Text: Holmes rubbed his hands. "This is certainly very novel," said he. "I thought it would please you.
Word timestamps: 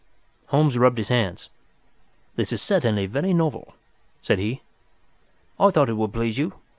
Holmes 0.47 0.79
rubbed 0.79 0.97
his 0.97 1.09
hands. 1.09 1.49
"This 2.35 2.51
is 2.51 2.59
certainly 2.59 3.05
very 3.05 3.35
novel," 3.35 3.75
said 4.19 4.39
he. 4.39 4.63
"I 5.59 5.69
thought 5.69 5.89
it 5.89 5.93
would 5.93 6.11
please 6.11 6.39
you. 6.39 6.53